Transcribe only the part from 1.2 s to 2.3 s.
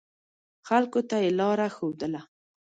یې لاره ښودله.